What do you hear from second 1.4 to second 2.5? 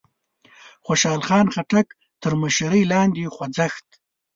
خټک تر